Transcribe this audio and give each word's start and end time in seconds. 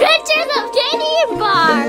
Adventures 0.00 0.48
of 0.56 0.72
Candy 0.72 1.12
and 1.28 1.38
Bar. 1.38 1.84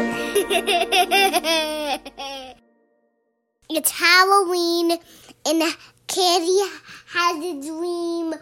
it's 3.70 3.92
Halloween, 3.92 5.00
and 5.46 5.64
Candy 6.08 6.60
has 7.08 7.38
a 7.38 7.62
dream. 7.62 8.34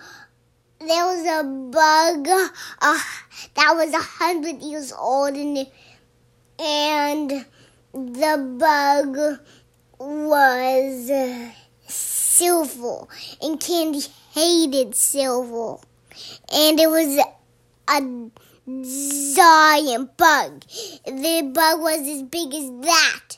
There 0.80 1.06
was 1.06 1.24
a 1.24 1.44
bug 1.44 2.28
uh, 2.82 3.00
that 3.54 3.76
was 3.76 3.94
a 3.94 4.00
hundred 4.00 4.64
years 4.64 4.92
old, 4.92 5.36
and 5.36 5.68
and 6.58 7.46
the 7.94 8.38
bug 8.58 9.18
was 10.00 11.12
silver, 11.88 13.06
and 13.40 13.60
Candy 13.60 14.02
hated 14.34 14.96
silver, 14.96 15.78
and 16.52 16.80
it 16.80 16.90
was 16.90 17.24
a 17.88 18.30
giant 19.36 20.16
bug. 20.18 20.64
The 21.06 21.52
bug 21.54 21.80
was 21.82 22.08
as 22.08 22.24
big 22.24 22.54
as 22.54 22.70
that. 22.82 23.38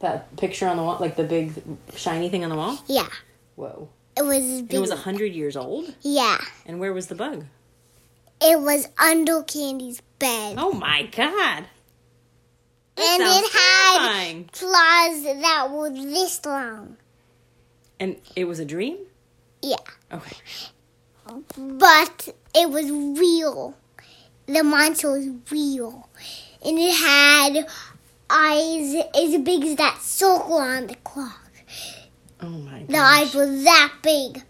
That 0.00 0.36
picture 0.36 0.68
on 0.68 0.76
the 0.76 0.82
wall, 0.82 0.98
like 1.00 1.16
the 1.16 1.24
big 1.24 1.52
shiny 1.94 2.28
thing 2.28 2.44
on 2.44 2.50
the 2.50 2.56
wall? 2.56 2.78
Yeah, 2.86 3.08
Whoa. 3.54 3.88
it 4.16 4.22
was 4.22 4.36
as 4.44 4.58
And 4.60 4.68
big. 4.68 4.76
it 4.76 4.80
was 4.80 4.90
a 4.90 4.96
hundred 4.96 5.32
years 5.32 5.56
old? 5.56 5.94
yeah, 6.02 6.38
And 6.66 6.78
where 6.80 6.92
was 6.92 7.06
the 7.06 7.14
bug? 7.14 7.44
it 8.42 8.60
was 8.60 8.86
under 8.98 9.42
Candy's 9.42 10.02
bed, 10.18 10.56
Oh 10.58 10.72
my 10.72 11.04
god. 11.04 11.64
That 12.96 13.18
and 13.20 13.22
it 13.22 13.52
had 13.52 13.98
terrifying. 14.12 14.50
claws 14.52 15.22
that 15.42 15.70
were 15.70 15.90
this 15.90 16.44
long. 16.44 16.96
And 17.98 18.16
it 18.34 18.44
was 18.44 18.58
a 18.58 18.64
dream? 18.66 18.98
Yeah. 19.62 19.76
Okay. 20.12 20.36
but 21.56 22.28
it 22.54 22.68
was 22.70 22.90
real. 23.18 23.74
The 24.46 24.62
monster 24.62 25.10
was 25.10 25.28
real. 25.50 26.08
And 26.64 26.78
it 26.78 26.94
had 26.94 27.66
eyes 28.30 28.94
as 29.14 29.38
big 29.42 29.64
as 29.64 29.76
that 29.76 30.00
circle 30.00 30.54
on 30.54 30.86
the 30.86 30.94
clock. 30.96 31.50
Oh 32.40 32.48
my 32.48 32.84
The 32.84 32.98
eyes 32.98 33.34
were 33.34 33.46
that 33.46 33.92
big. 34.02 34.42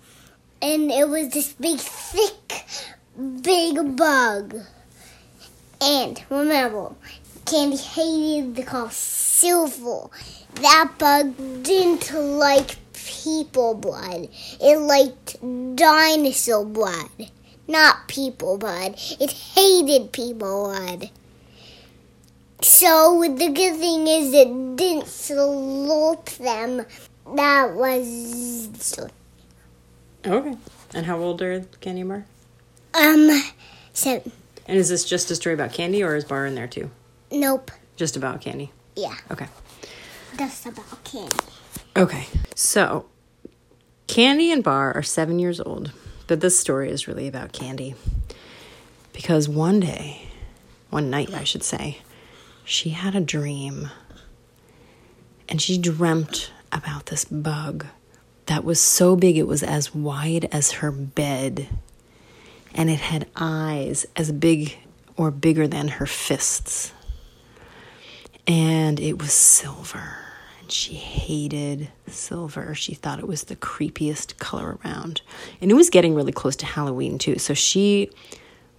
And 0.61 0.91
it 0.91 1.09
was 1.09 1.31
this 1.31 1.53
big, 1.55 1.79
thick, 1.79 2.67
big 3.43 3.97
bug. 3.97 4.57
And 5.81 6.23
remember, 6.31 6.95
Candy 7.45 7.77
hated 7.77 8.57
the 8.57 8.63
color 8.65 8.91
silver. 8.91 10.09
That 10.55 10.93
bug 10.99 11.37
didn't 11.63 12.13
like 12.39 12.77
people 12.93 13.75
blood. 13.75 14.29
It 14.61 14.79
liked 14.79 15.37
dinosaur 15.77 16.65
blood, 16.65 17.11
not 17.69 18.09
people 18.09 18.59
bud. 18.59 18.95
It 19.21 19.31
hated 19.31 20.13
people 20.13 20.73
bud. 20.73 21.11
So 22.63 23.21
the 23.23 23.49
good 23.51 23.77
thing 23.79 24.07
is 24.07 24.33
it 24.33 24.77
didn't 24.77 25.07
salute 25.09 26.27
them. 26.41 26.87
That 27.35 27.75
was 27.75 28.99
Okay. 30.25 30.55
And 30.95 31.07
how 31.07 31.19
old 31.19 31.43
are 31.43 31.61
Candy 31.81 32.01
and 32.03 32.09
Bar? 32.11 32.25
um 32.95 33.43
seven. 33.93 34.33
And 34.67 34.79
is 34.79 34.89
this 34.89 35.05
just 35.05 35.31
a 35.31 35.37
story 35.37 35.55
about 35.55 35.73
candy 35.73 36.03
or 36.03 36.17
is 36.17 36.25
Bar 36.25 36.47
in 36.47 36.55
there 36.55 36.67
too? 36.67 36.91
Nope. 37.31 37.71
Just 37.97 38.17
about 38.17 38.41
candy. 38.41 38.73
Yeah, 38.97 39.15
Okay. 39.31 39.47
that's 40.37 40.65
about 40.67 41.05
candy. 41.05 41.37
Okay. 41.97 42.27
So 42.55 43.07
Candy 44.07 44.51
and 44.53 44.65
Bar 44.65 44.95
are 44.95 45.03
seven 45.03 45.39
years 45.39 45.61
old, 45.61 45.93
but 46.27 46.41
this 46.41 46.59
story 46.59 46.91
is 46.91 47.07
really 47.07 47.29
about 47.29 47.53
Candy. 47.53 47.95
Because 49.13 49.49
one 49.49 49.81
day, 49.81 50.29
one 50.91 51.11
night, 51.11 51.33
I 51.33 51.45
should 51.45 51.63
say, 51.63 51.99
she 52.65 52.91
had 52.91 53.15
a 53.15 53.21
dream. 53.21 53.91
And 55.49 55.63
she 55.63 55.79
dreamt 55.79 56.51
about 56.73 57.07
this 57.07 57.25
bug 57.25 57.87
that 58.47 58.65
was 58.65 58.81
so 58.81 59.17
big 59.17 59.37
it 59.37 59.47
was 59.47 59.63
as 59.63 59.95
wide 59.95 60.49
as 60.53 60.73
her 60.73 60.91
bed. 60.91 61.69
And 62.75 62.91
it 62.91 63.01
had 63.01 63.29
eyes 63.37 64.07
as 64.17 64.33
big 64.33 64.77
or 65.17 65.31
bigger 65.31 65.67
than 65.67 65.89
her 65.89 66.07
fists. 66.07 66.93
And 68.47 69.01
it 69.01 69.19
was 69.19 69.33
silver. 69.33 70.19
And 70.67 70.73
she 70.73 70.95
hated 70.95 71.91
silver. 72.09 72.75
She 72.75 72.95
thought 72.95 73.21
it 73.21 73.29
was 73.29 73.45
the 73.45 73.55
creepiest 73.55 74.37
color 74.39 74.77
around. 74.85 75.23
And 75.61 75.71
it 75.71 75.75
was 75.75 75.91
getting 75.91 76.13
really 76.13 76.33
close 76.33 76.57
to 76.57 76.67
Halloween 76.67 77.19
too. 77.19 77.39
So 77.39 77.55
she 77.55 78.11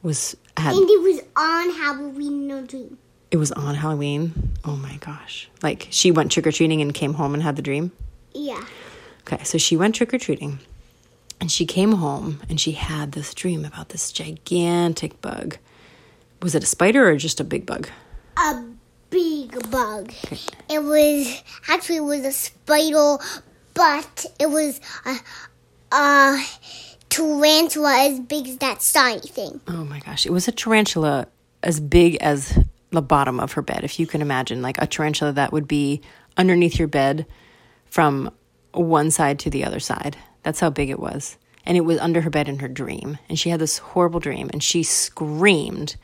was 0.04 0.36
had 0.58 0.76
And 0.76 0.90
it 0.90 1.02
was 1.02 1.22
on 1.38 1.70
Halloween 1.82 2.46
no 2.46 2.62
dream. 2.66 2.98
it 3.32 3.38
was 3.38 3.54
on 3.54 3.76
Halloween. 3.76 4.52
Oh 4.66 4.76
my 4.76 4.98
gosh. 4.98 5.50
Like 5.64 5.88
she 5.90 6.12
went 6.12 6.30
trick 6.30 6.46
or 6.46 6.52
treating 6.52 6.82
and 6.82 6.94
came 6.94 7.14
home 7.14 7.34
and 7.34 7.42
had 7.42 7.56
the 7.56 7.62
dream. 7.62 7.94
Yeah. 8.34 8.66
Okay, 9.22 9.42
so 9.46 9.58
she 9.58 9.78
went 9.78 9.96
trick 9.96 10.14
or 10.14 10.18
treating 10.18 10.60
and 11.40 11.50
she 11.50 11.66
came 11.66 11.94
home 11.94 12.42
and 12.50 12.60
she 12.60 12.74
had 12.74 13.14
this 13.14 13.34
dream 13.34 13.64
about 13.64 13.90
this 13.90 14.12
gigantic 14.12 15.22
bug. 15.22 15.56
Was 16.42 16.54
it 16.54 16.64
a 16.64 16.68
spider 16.68 17.10
or 17.10 17.16
just 17.16 17.40
a 17.40 17.46
big 17.46 17.66
bug? 17.66 17.88
Bug. 19.78 20.12
It 20.72 20.84
was 20.84 21.44
actually 21.68 21.98
it 21.98 22.04
was 22.04 22.26
a 22.26 22.32
spider, 22.32 23.18
but 23.76 24.26
it 24.40 24.50
was 24.50 24.82
a, 25.06 25.18
a 25.96 26.44
tarantula 27.10 28.10
as 28.10 28.20
big 28.20 28.48
as 28.48 28.58
that 28.58 28.82
shiny 28.82 29.20
thing. 29.20 29.62
Oh 29.68 29.86
my 29.86 30.00
gosh. 30.00 30.26
It 30.26 30.32
was 30.32 30.48
a 30.48 30.52
tarantula 30.52 31.28
as 31.62 31.80
big 31.80 32.16
as 32.16 32.58
the 32.90 33.04
bottom 33.04 33.40
of 33.40 33.52
her 33.52 33.62
bed, 33.62 33.84
if 33.84 34.00
you 34.00 34.08
can 34.08 34.24
imagine, 34.24 34.64
like 34.64 34.82
a 34.82 34.88
tarantula 34.88 35.32
that 35.34 35.54
would 35.54 35.68
be 35.68 36.02
underneath 36.38 36.80
your 36.80 36.88
bed 36.88 37.28
from 37.86 38.32
one 38.72 39.12
side 39.12 39.38
to 39.38 39.52
the 39.52 39.64
other 39.64 39.80
side. 39.80 40.18
That's 40.42 40.60
how 40.60 40.72
big 40.72 40.90
it 40.90 41.00
was. 41.00 41.38
And 41.68 41.78
it 41.78 41.82
was 41.82 42.00
under 42.00 42.22
her 42.22 42.32
bed 42.32 42.50
in 42.50 42.58
her 42.60 42.68
dream. 42.68 43.20
And 43.30 43.38
she 43.38 43.52
had 43.52 43.60
this 43.60 43.78
horrible 43.78 44.22
dream 44.22 44.50
and 44.52 44.64
she 44.64 44.82
screamed 44.82 45.98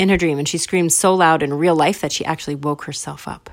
in 0.00 0.08
her 0.08 0.16
dream. 0.16 0.38
And 0.38 0.48
she 0.48 0.56
screamed 0.56 0.92
so 0.94 1.14
loud 1.14 1.42
in 1.42 1.52
real 1.52 1.76
life 1.76 2.00
that 2.00 2.10
she 2.10 2.24
actually 2.24 2.54
woke 2.54 2.84
herself 2.84 3.28
up. 3.28 3.50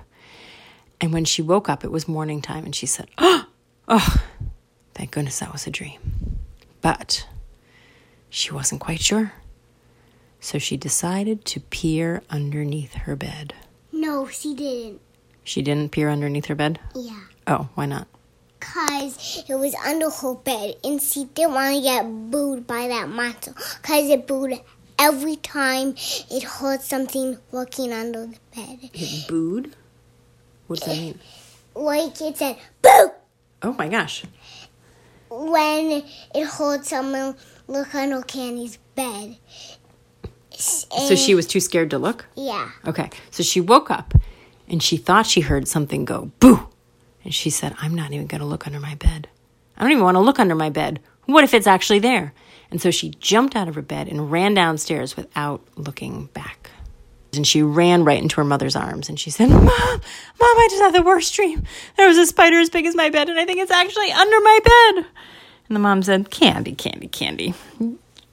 And 1.01 1.11
when 1.11 1.25
she 1.25 1.41
woke 1.41 1.67
up, 1.67 1.83
it 1.83 1.91
was 1.91 2.07
morning 2.07 2.41
time 2.41 2.63
and 2.63 2.73
she 2.73 2.85
said, 2.85 3.09
Oh, 3.17 3.45
oh 3.89 4.23
thank 4.95 5.11
goodness 5.11 5.39
that 5.39 5.51
was 5.51 5.67
a 5.67 5.71
dream. 5.71 5.99
But 6.81 7.27
she 8.29 8.53
wasn't 8.53 8.79
quite 8.79 9.01
sure. 9.01 9.33
So 10.39 10.57
she 10.57 10.77
decided 10.77 11.43
to 11.45 11.59
peer 11.59 12.23
underneath 12.29 12.93
her 12.93 13.17
bed. 13.17 13.53
No, 13.91 14.27
she 14.27 14.55
didn't. 14.55 15.01
She 15.43 15.61
didn't 15.61 15.91
peer 15.91 16.09
underneath 16.09 16.45
her 16.45 16.55
bed? 16.55 16.79
Yeah. 16.95 17.19
Oh, 17.45 17.69
why 17.75 17.87
not? 17.87 18.07
Cause 18.61 19.43
it 19.47 19.55
was 19.55 19.75
under 19.85 20.09
her 20.09 20.35
bed 20.35 20.75
and 20.83 21.01
she 21.01 21.25
didn't 21.25 21.53
want 21.53 21.75
to 21.75 21.81
get 21.81 22.03
booed 22.31 22.65
by 22.65 22.87
that 22.87 23.09
monster. 23.09 23.53
Cause 23.81 24.09
it 24.09 24.25
booed 24.25 24.59
every 24.99 25.35
time 25.37 25.95
it 26.31 26.43
heard 26.43 26.81
something 26.81 27.37
walking 27.51 27.93
under 27.93 28.27
the 28.27 28.37
bed. 28.55 28.79
It 28.93 29.27
booed? 29.27 29.75
What 30.67 30.79
does 30.79 30.87
that 30.87 30.97
mean? 30.97 31.19
Like 31.75 32.19
it 32.21 32.37
said, 32.37 32.57
boo! 32.81 33.09
Oh 33.63 33.73
my 33.73 33.87
gosh. 33.87 34.23
when 35.29 36.03
it 36.33 36.45
heard 36.47 36.85
someone 36.85 37.35
look 37.67 37.93
under 37.95 38.21
Candy's 38.21 38.77
bed. 38.95 39.37
So 40.51 41.15
she 41.15 41.35
was 41.35 41.45
too 41.45 41.59
scared 41.59 41.91
to 41.91 41.99
look? 41.99 42.25
Yeah. 42.35 42.69
Okay. 42.87 43.09
So 43.29 43.43
she 43.43 43.61
woke 43.61 43.91
up 43.91 44.13
and 44.67 44.81
she 44.81 44.97
thought 44.97 45.25
she 45.27 45.41
heard 45.41 45.67
something 45.67 46.03
go 46.05 46.31
boo. 46.39 46.67
And 47.23 47.33
she 47.33 47.49
said, 47.49 47.75
I'm 47.79 47.93
not 47.93 48.11
even 48.11 48.25
going 48.27 48.39
to 48.41 48.47
look 48.47 48.65
under 48.65 48.79
my 48.79 48.95
bed. 48.95 49.27
I 49.77 49.83
don't 49.83 49.91
even 49.91 50.03
want 50.03 50.15
to 50.15 50.21
look 50.21 50.39
under 50.39 50.55
my 50.55 50.69
bed. 50.69 50.99
What 51.27 51.43
if 51.43 51.53
it's 51.53 51.67
actually 51.67 51.99
there? 51.99 52.33
And 52.71 52.81
so 52.81 52.91
she 52.91 53.11
jumped 53.11 53.55
out 53.55 53.67
of 53.67 53.75
her 53.75 53.81
bed 53.81 54.07
and 54.07 54.31
ran 54.31 54.53
downstairs 54.53 55.15
without 55.15 55.61
looking 55.75 56.25
back. 56.33 56.71
And 57.33 57.45
she 57.45 57.61
ran 57.61 58.03
right 58.03 58.21
into 58.21 58.37
her 58.37 58.43
mother's 58.43 58.75
arms 58.75 59.09
and 59.09 59.19
she 59.19 59.29
said, 59.29 59.49
Mom, 59.49 59.63
Mom, 59.65 60.01
I 60.41 60.67
just 60.69 60.81
had 60.81 60.93
the 60.93 61.03
worst 61.03 61.33
dream. 61.35 61.63
There 61.95 62.07
was 62.07 62.17
a 62.17 62.25
spider 62.25 62.57
as 62.57 62.69
big 62.69 62.85
as 62.85 62.95
my 62.95 63.09
bed 63.09 63.29
and 63.29 63.39
I 63.39 63.45
think 63.45 63.59
it's 63.59 63.71
actually 63.71 64.11
under 64.11 64.39
my 64.39 64.59
bed. 64.63 65.05
And 65.67 65.75
the 65.75 65.79
mom 65.79 66.01
said, 66.01 66.29
Candy, 66.29 66.73
Candy, 66.73 67.07
Candy. 67.07 67.53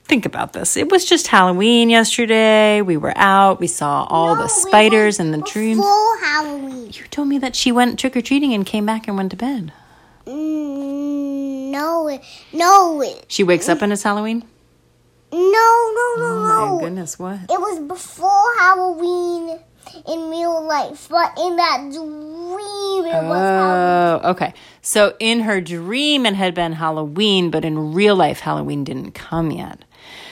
Think 0.04 0.26
about 0.26 0.52
this. 0.52 0.76
It 0.76 0.90
was 0.90 1.04
just 1.04 1.26
Halloween 1.26 1.90
yesterday. 1.90 2.82
We 2.82 2.96
were 2.96 3.16
out. 3.16 3.58
We 3.58 3.66
saw 3.66 4.04
all 4.08 4.36
the 4.36 4.48
spiders 4.48 5.18
and 5.18 5.34
the 5.34 5.38
dreams. 5.38 5.80
Full 5.80 6.18
Halloween. 6.18 6.90
You 6.92 7.04
told 7.10 7.28
me 7.28 7.38
that 7.38 7.56
she 7.56 7.72
went 7.72 7.98
trick 7.98 8.16
or 8.16 8.20
treating 8.20 8.52
and 8.52 8.64
came 8.64 8.86
back 8.86 9.08
and 9.08 9.16
went 9.16 9.30
to 9.30 9.36
bed. 9.36 9.72
Mm, 10.26 10.73
no, 11.74 12.20
no, 12.52 13.04
She 13.28 13.44
wakes 13.44 13.68
up 13.68 13.82
and 13.82 13.92
it's 13.92 14.02
Halloween? 14.02 14.44
no, 15.32 15.38
no, 15.40 16.14
no, 16.16 16.24
Oh 16.26 16.66
no. 16.68 16.76
my 16.76 16.82
goodness, 16.84 17.18
what? 17.18 17.40
It 17.50 17.60
was 17.60 17.80
before 17.80 18.54
Halloween 18.60 19.58
in 20.08 20.30
real 20.30 20.62
life, 20.64 21.08
but 21.10 21.36
in 21.38 21.56
that 21.56 21.78
dream 21.90 23.04
it 23.06 23.24
was 23.24 23.40
Halloween. 23.40 24.20
Oh, 24.24 24.30
okay. 24.30 24.54
So 24.82 25.14
in 25.18 25.40
her 25.40 25.60
dream, 25.60 26.24
it 26.26 26.34
had 26.34 26.54
been 26.54 26.72
Halloween, 26.72 27.50
but 27.50 27.64
in 27.64 27.92
real 27.94 28.14
life, 28.16 28.40
Halloween 28.40 28.84
didn't 28.84 29.12
come 29.12 29.50
yet. 29.50 29.84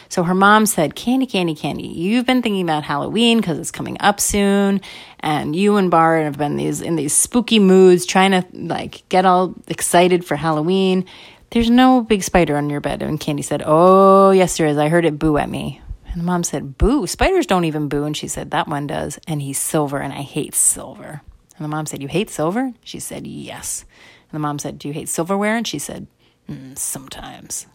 So 0.09 0.23
her 0.25 0.35
mom 0.35 0.67
said, 0.67 0.95
Candy, 0.95 1.25
Candy, 1.27 1.55
Candy, 1.55 1.87
you've 1.87 2.27
been 2.27 2.43
thinking 2.43 2.61
about 2.63 2.83
Halloween 2.85 3.39
because 3.39 3.59
it's 3.59 3.71
coming 3.71 3.97
up 4.01 4.21
soon. 4.21 4.83
And 5.21 5.57
you 5.57 5.77
and 5.77 5.91
Bart 5.91 6.25
have 6.25 6.37
been 6.37 6.57
these 6.57 6.81
in 6.83 6.97
these 6.97 7.15
spooky 7.15 7.59
moods 7.59 8.05
trying 8.05 8.33
to 8.33 8.45
like 8.53 9.09
get 9.09 9.25
all 9.25 9.55
excited 9.69 10.23
for 10.25 10.37
Halloween. 10.37 11.07
There's 11.53 11.69
no 11.69 12.01
big 12.01 12.23
spider 12.23 12.57
on 12.57 12.71
your 12.71 12.81
bed. 12.81 13.03
And 13.03 13.21
Candy 13.21 13.43
said, 13.43 13.63
Oh, 13.65 14.31
yes, 14.31 14.57
there 14.57 14.67
is. 14.67 14.79
I 14.79 14.89
heard 14.89 15.05
it 15.05 15.19
boo 15.19 15.37
at 15.37 15.51
me. 15.51 15.83
And 16.07 16.19
the 16.19 16.25
mom 16.25 16.45
said, 16.45 16.79
Boo. 16.79 17.07
Spiders 17.07 17.47
don't 17.47 17.67
even 17.67 17.89
boo. 17.89 18.05
And 18.05 18.17
she 18.17 18.27
said, 18.27 18.51
That 18.51 18.69
one 18.69 18.87
does. 18.87 19.19
And 19.29 19.43
he's 19.43 19.59
silver, 19.59 19.99
and 19.99 20.15
I 20.15 20.23
hate 20.23 20.55
silver. 20.55 21.21
And 21.57 21.65
the 21.65 21.69
mom 21.69 21.85
said, 21.85 22.01
You 22.01 22.09
hate 22.09 22.31
silver? 22.31 22.73
She 22.83 22.99
said, 22.99 23.27
Yes. 23.27 23.85
And 24.31 24.33
the 24.33 24.39
mom 24.39 24.59
said, 24.59 24.79
Do 24.79 24.89
you 24.89 24.95
hate 24.95 25.11
silverware? 25.11 25.55
And 25.55 25.69
she 25.69 25.79
said, 25.79 26.07
mm, 26.49 26.77
Sometimes. 26.79 27.67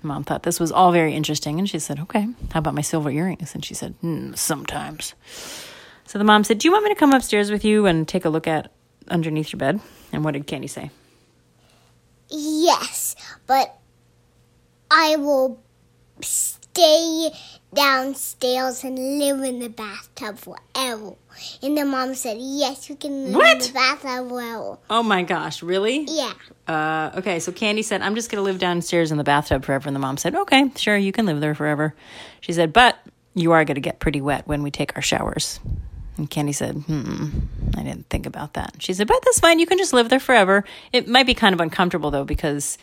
The 0.00 0.08
mom 0.08 0.24
thought 0.24 0.42
this 0.42 0.58
was 0.58 0.72
all 0.72 0.90
very 0.90 1.14
interesting. 1.14 1.60
And 1.60 1.70
she 1.70 1.78
said, 1.78 2.00
Okay, 2.00 2.26
how 2.52 2.58
about 2.58 2.74
my 2.74 2.82
silver 2.82 3.10
earrings? 3.10 3.54
And 3.54 3.64
she 3.64 3.74
said, 3.74 3.94
mm, 4.02 4.36
Sometimes. 4.36 5.14
So 6.04 6.18
the 6.18 6.24
mom 6.24 6.42
said, 6.42 6.58
Do 6.58 6.66
you 6.66 6.72
want 6.72 6.82
me 6.82 6.90
to 6.90 6.98
come 6.98 7.12
upstairs 7.12 7.52
with 7.52 7.64
you 7.64 7.86
and 7.86 8.08
take 8.08 8.24
a 8.24 8.30
look 8.30 8.48
at 8.48 8.72
underneath 9.06 9.52
your 9.52 9.58
bed? 9.58 9.80
And 10.12 10.24
what 10.24 10.32
did 10.32 10.48
Candy 10.48 10.66
say? 10.66 10.90
Yes, 12.30 13.16
but 13.46 13.78
I 14.90 15.16
will 15.16 15.60
stay 16.20 17.30
downstairs 17.74 18.84
and 18.84 19.18
live 19.18 19.42
in 19.42 19.58
the 19.58 19.68
bathtub 19.68 20.38
forever. 20.38 21.14
And 21.62 21.76
the 21.76 21.84
mom 21.84 22.14
said, 22.14 22.38
Yes, 22.40 22.88
you 22.88 22.96
can 22.96 23.32
live 23.32 23.52
in 23.52 23.58
the 23.58 23.72
bathtub 23.72 24.28
forever. 24.28 24.78
Oh 24.90 25.02
my 25.02 25.22
gosh, 25.22 25.62
really? 25.62 26.04
Yeah. 26.08 26.32
Uh, 26.66 27.10
okay, 27.16 27.40
so 27.40 27.52
Candy 27.52 27.82
said, 27.82 28.02
I'm 28.02 28.14
just 28.14 28.30
going 28.30 28.38
to 28.38 28.42
live 28.42 28.58
downstairs 28.58 29.10
in 29.10 29.18
the 29.18 29.24
bathtub 29.24 29.64
forever. 29.64 29.88
And 29.88 29.94
the 29.94 30.00
mom 30.00 30.16
said, 30.16 30.34
Okay, 30.34 30.70
sure, 30.76 30.96
you 30.96 31.12
can 31.12 31.26
live 31.26 31.40
there 31.40 31.54
forever. 31.54 31.94
She 32.40 32.52
said, 32.52 32.72
But 32.72 32.98
you 33.34 33.52
are 33.52 33.64
going 33.64 33.76
to 33.76 33.80
get 33.80 34.00
pretty 34.00 34.20
wet 34.20 34.46
when 34.46 34.62
we 34.62 34.70
take 34.70 34.96
our 34.96 35.02
showers. 35.02 35.60
And 36.18 36.28
Candy 36.28 36.52
said, 36.52 36.74
Hmm, 36.74 37.28
I 37.76 37.82
didn't 37.82 38.08
think 38.10 38.26
about 38.26 38.54
that. 38.54 38.74
She 38.80 38.92
said, 38.92 39.06
But 39.06 39.22
that's 39.24 39.40
fine. 39.40 39.58
You 39.58 39.66
can 39.66 39.78
just 39.78 39.92
live 39.92 40.08
there 40.08 40.20
forever. 40.20 40.64
It 40.92 41.08
might 41.08 41.26
be 41.26 41.34
kind 41.34 41.54
of 41.54 41.60
uncomfortable, 41.60 42.10
though, 42.10 42.24
because 42.24 42.76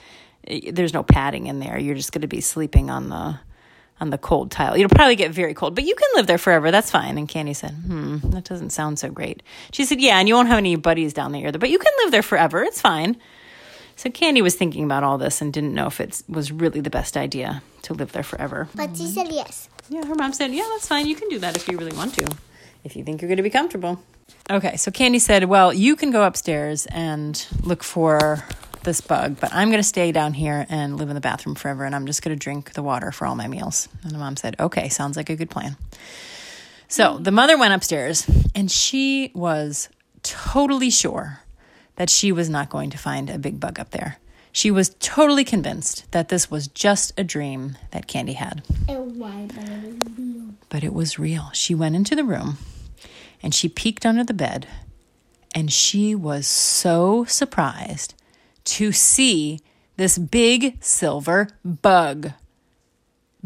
eh, 0.48 0.72
there's 0.72 0.94
no 0.94 1.04
padding 1.04 1.48
in 1.48 1.60
there. 1.60 1.78
You're 1.78 1.96
just 1.96 2.12
going 2.12 2.22
to 2.22 2.28
be 2.28 2.42
sleeping 2.42 2.90
on 2.90 3.10
the. 3.10 3.40
On 4.02 4.10
the 4.10 4.18
cold 4.18 4.52
tile. 4.52 4.74
It'll 4.76 4.90
probably 4.90 5.16
get 5.16 5.32
very 5.32 5.54
cold, 5.54 5.74
but 5.74 5.86
you 5.86 5.96
can 5.96 6.10
live 6.16 6.28
there 6.28 6.38
forever. 6.38 6.70
That's 6.70 6.92
fine. 6.92 7.18
And 7.18 7.30
Candy 7.30 7.54
said, 7.54 7.72
Hmm, 7.72 8.18
that 8.32 8.44
doesn't 8.44 8.72
sound 8.72 9.00
so 9.00 9.10
great. 9.10 9.42
She 9.72 9.86
said, 9.86 10.02
Yeah, 10.02 10.20
and 10.20 10.28
you 10.28 10.36
won't 10.36 10.50
have 10.50 10.58
any 10.58 10.76
buddies 10.76 11.14
down 11.14 11.32
there 11.32 11.48
either, 11.48 11.60
but 11.60 11.70
you 11.70 11.80
can 11.80 11.94
live 12.04 12.12
there 12.12 12.22
forever. 12.22 12.62
It's 12.62 12.82
fine. 12.82 13.16
So 13.96 14.10
Candy 14.12 14.42
was 14.42 14.56
thinking 14.56 14.84
about 14.84 15.06
all 15.06 15.18
this 15.18 15.42
and 15.42 15.54
didn't 15.54 15.74
know 15.74 15.88
if 15.88 16.02
it 16.02 16.22
was 16.28 16.52
really 16.52 16.82
the 16.82 16.90
best 16.90 17.16
idea 17.16 17.64
to 17.84 17.94
live 17.94 18.12
there 18.12 18.22
forever. 18.24 18.68
But 18.76 18.98
she 18.98 19.08
said 19.08 19.28
yes. 19.32 19.70
Yeah, 19.88 20.04
her 20.06 20.16
mom 20.16 20.34
said, 20.34 20.52
Yeah, 20.52 20.68
that's 20.74 20.90
fine. 20.90 21.08
You 21.08 21.16
can 21.16 21.30
do 21.30 21.40
that 21.40 21.56
if 21.56 21.68
you 21.70 21.78
really 21.78 21.96
want 21.96 22.16
to, 22.16 22.28
if 22.86 22.96
you 22.96 23.04
think 23.04 23.22
you're 23.22 23.28
going 23.28 23.38
to 23.38 23.44
be 23.44 23.50
comfortable. 23.50 24.02
Okay, 24.50 24.78
so 24.78 24.92
Candy 24.92 25.20
said, 25.20 25.46
Well, 25.46 25.74
you 25.74 25.96
can 25.96 26.12
go 26.12 26.24
upstairs 26.24 26.86
and 26.88 27.46
look 27.64 27.84
for 27.84 28.44
this 28.84 29.02
bug, 29.02 29.38
but 29.40 29.52
I'm 29.52 29.70
going 29.70 29.80
to 29.80 29.84
stay 29.88 30.12
down 30.12 30.34
here 30.34 30.66
and 30.70 30.98
live 30.98 31.10
in 31.10 31.16
the 31.16 31.22
bathroom 31.22 31.56
forever, 31.56 31.84
and 31.86 31.96
I'm 31.96 32.06
just 32.06 32.22
going 32.22 32.38
to 32.38 32.42
drink 32.42 32.74
the 32.74 32.84
water 32.84 33.12
for 33.12 33.26
all 33.26 33.36
my 33.36 33.48
meals. 33.48 33.90
And 34.04 34.12
the 34.12 34.18
mom 34.18 34.38
said, 34.38 34.56
Okay, 34.60 34.90
sounds 34.90 35.18
like 35.18 35.30
a 35.30 35.36
good 35.36 35.50
plan. 35.50 35.76
So 36.88 37.18
the 37.18 37.32
mother 37.32 37.58
went 37.58 37.74
upstairs, 37.74 38.30
and 38.54 38.70
she 38.72 39.32
was 39.34 39.90
totally 40.24 40.90
sure 40.92 41.42
that 41.96 42.10
she 42.10 42.32
was 42.32 42.50
not 42.50 42.70
going 42.70 42.90
to 42.92 42.98
find 42.98 43.30
a 43.30 43.40
big 43.40 43.60
bug 43.60 43.80
up 43.80 43.92
there. 43.92 44.18
She 44.52 44.72
was 44.72 44.96
totally 45.00 45.44
convinced 45.44 46.10
that 46.12 46.30
this 46.30 46.50
was 46.50 46.68
just 46.68 47.12
a 47.18 47.24
dream 47.24 47.78
that 47.92 48.08
Candy 48.08 48.34
had 48.34 48.64
And 48.88 49.18
why? 49.18 49.48
But 49.50 49.64
it 49.64 49.74
was 50.00 50.18
real. 50.18 50.54
but 50.70 50.84
it 50.84 50.94
was 50.94 51.20
real. 51.20 51.50
She 51.54 51.76
went 51.76 51.96
into 51.96 52.16
the 52.16 52.24
room 52.24 52.58
and 53.46 53.54
she 53.54 53.70
peeked 53.70 54.08
under 54.08 54.24
the 54.24 54.34
bed 54.34 54.68
and 55.54 55.72
she 55.72 56.16
was 56.16 56.48
so 56.48 57.24
surprised 57.26 58.16
to 58.64 58.92
see 58.92 59.60
this 59.98 60.18
big 60.18 60.84
silver 60.84 61.48
bug. 61.64 62.32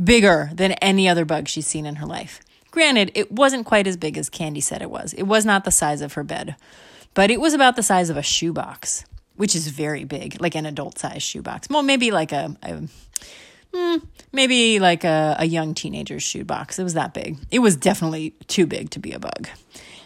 Bigger 0.01 0.51
than 0.53 0.71
any 0.73 1.09
other 1.09 1.25
bug 1.25 1.49
she's 1.49 1.67
seen 1.67 1.85
in 1.85 1.97
her 1.97 2.05
life. 2.05 2.39
Granted, 2.71 3.11
it 3.13 3.29
wasn't 3.29 3.65
quite 3.65 3.87
as 3.87 3.97
big 3.97 4.17
as 4.17 4.29
Candy 4.29 4.61
said 4.61 4.81
it 4.81 4.89
was. 4.89 5.11
It 5.13 5.23
was 5.23 5.45
not 5.45 5.65
the 5.65 5.71
size 5.71 6.01
of 6.01 6.13
her 6.13 6.23
bed, 6.23 6.55
but 7.13 7.29
it 7.29 7.41
was 7.41 7.53
about 7.53 7.75
the 7.75 7.83
size 7.83 8.09
of 8.09 8.15
a 8.15 8.23
shoebox, 8.23 9.03
which 9.35 9.53
is 9.53 9.67
very 9.67 10.05
big, 10.05 10.39
like 10.39 10.55
an 10.55 10.65
adult 10.65 10.97
size 10.97 11.21
shoebox. 11.21 11.67
Well, 11.69 11.83
maybe 11.83 12.09
like 12.09 12.31
a, 12.31 12.55
a 12.63 12.83
Hmm, 13.73 13.97
maybe 14.31 14.79
like 14.79 15.03
a, 15.03 15.35
a 15.39 15.45
young 15.45 15.73
teenager's 15.73 16.23
shoebox. 16.23 16.79
It 16.79 16.83
was 16.83 16.95
that 16.95 17.13
big. 17.13 17.37
It 17.51 17.59
was 17.59 17.75
definitely 17.75 18.31
too 18.47 18.65
big 18.65 18.89
to 18.91 18.99
be 18.99 19.11
a 19.11 19.19
bug. 19.19 19.47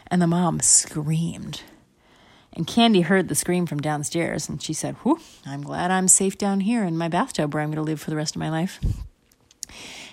And 0.08 0.22
the 0.22 0.28
mom 0.28 0.60
screamed. 0.60 1.62
And 2.56 2.68
Candy 2.68 3.02
heard 3.02 3.30
the 3.30 3.36
scream 3.36 3.66
from 3.66 3.80
downstairs 3.80 4.48
and 4.48 4.62
she 4.62 4.74
said, 4.74 4.96
Whew, 4.98 5.20
I'm 5.46 5.64
glad 5.64 5.90
I'm 5.90 6.08
safe 6.08 6.38
down 6.38 6.60
here 6.60 6.84
in 6.84 6.98
my 6.98 7.08
bathtub 7.08 7.54
where 7.54 7.64
I'm 7.64 7.70
going 7.70 7.78
to 7.78 7.90
live 7.90 8.00
for 8.00 8.12
the 8.12 8.16
rest 8.16 8.36
of 8.36 8.40
my 8.40 8.50
life. 8.50 8.80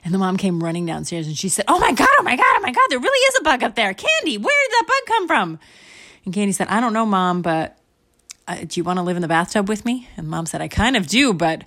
And 0.03 0.15
the 0.15 0.19
mom 0.19 0.39
came 0.39 0.65
running 0.65 0.87
downstairs 0.87 1.27
and 1.27 1.37
she 1.37 1.51
said, 1.51 1.67
Oh 1.69 1.79
my 1.79 1.93
God, 1.93 2.09
oh 2.19 2.23
my 2.23 2.37
God, 2.37 2.47
oh 2.57 2.61
my 2.63 2.73
God, 2.73 2.87
there 2.89 2.99
really 2.99 3.27
is 3.29 3.41
a 3.41 3.43
bug 3.43 3.63
up 3.63 3.75
there. 3.75 3.93
Candy, 3.93 4.39
where 4.39 4.69
did 4.69 4.73
that 4.73 4.85
bug 4.87 5.17
come 5.17 5.27
from? 5.27 5.59
And 6.25 6.33
Candy 6.33 6.53
said, 6.53 6.69
I 6.69 6.81
don't 6.81 6.95
know, 6.95 7.05
mom, 7.05 7.43
but 7.43 7.79
uh, 8.49 8.57
do 8.67 8.81
you 8.81 8.85
want 8.85 8.99
to 8.99 9.03
live 9.03 9.17
in 9.17 9.23
the 9.23 9.29
bathtub 9.29 9.69
with 9.69 9.85
me? 9.85 10.09
And 10.17 10.29
mom 10.29 10.47
said, 10.47 10.63
I 10.63 10.69
kind 10.69 10.97
of 10.97 11.07
do, 11.07 11.35
but 11.35 11.65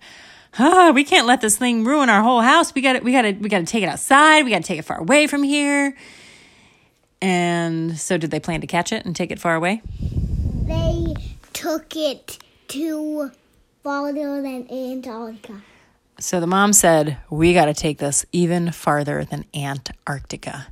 ah, 0.59 0.91
we 0.93 1.03
can't 1.03 1.27
let 1.27 1.41
this 1.41 1.57
thing 1.57 1.83
ruin 1.83 2.09
our 2.09 2.21
whole 2.21 2.41
house. 2.41 2.73
We 2.73 2.81
got 2.81 2.93
to, 2.93 2.99
we 2.99 3.11
got 3.11 3.23
to, 3.23 3.31
we 3.33 3.49
got 3.49 3.59
to 3.59 3.65
take 3.65 3.83
it 3.83 3.87
outside. 3.87 4.43
We 4.43 4.51
got 4.51 4.61
to 4.61 4.67
take 4.67 4.79
it 4.79 4.85
far 4.85 4.99
away 4.99 5.27
from 5.27 5.43
here. 5.43 5.95
And 7.21 7.97
so, 7.97 8.17
did 8.17 8.31
they 8.31 8.39
plan 8.39 8.61
to 8.61 8.67
catch 8.67 8.91
it 8.91 9.05
and 9.05 9.15
take 9.15 9.31
it 9.31 9.39
far 9.39 9.55
away? 9.55 9.81
They 10.65 11.15
took 11.53 11.95
it 11.95 12.39
to 12.69 13.31
farther 13.83 14.41
than 14.41 14.67
Antarctica. 14.71 15.61
So 16.19 16.39
the 16.39 16.47
mom 16.47 16.73
said, 16.73 17.17
We 17.29 17.53
got 17.53 17.65
to 17.65 17.73
take 17.73 17.97
this 17.97 18.25
even 18.31 18.71
farther 18.71 19.25
than 19.25 19.45
Antarctica. 19.53 20.67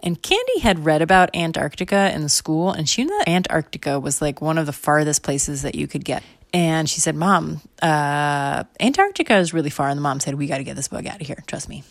And 0.00 0.22
Candy 0.22 0.60
had 0.60 0.84
read 0.84 1.02
about 1.02 1.34
Antarctica 1.34 2.14
in 2.14 2.22
the 2.22 2.28
school, 2.28 2.72
and 2.72 2.88
she 2.88 3.04
knew 3.04 3.18
that 3.18 3.28
Antarctica 3.28 3.98
was 3.98 4.22
like 4.22 4.40
one 4.40 4.56
of 4.56 4.66
the 4.66 4.72
farthest 4.72 5.22
places 5.22 5.62
that 5.62 5.74
you 5.74 5.88
could 5.88 6.04
get. 6.04 6.22
And 6.52 6.88
she 6.88 7.00
said, 7.00 7.14
Mom, 7.14 7.60
uh, 7.82 8.64
Antarctica 8.80 9.36
is 9.36 9.52
really 9.52 9.70
far. 9.70 9.88
And 9.88 9.98
the 9.98 10.02
mom 10.02 10.20
said, 10.20 10.34
We 10.34 10.46
got 10.46 10.58
to 10.58 10.64
get 10.64 10.76
this 10.76 10.88
bug 10.88 11.06
out 11.06 11.20
of 11.20 11.26
here. 11.26 11.42
Trust 11.46 11.68
me. 11.68 11.84